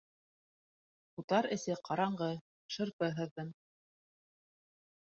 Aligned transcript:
Утар 1.23 1.49
эсе 1.57 1.77
ҡараңғы, 1.89 2.31
шырпы 2.77 3.13
һыҙҙым. 3.23 3.57